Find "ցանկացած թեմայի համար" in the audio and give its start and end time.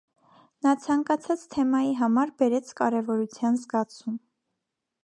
0.85-2.33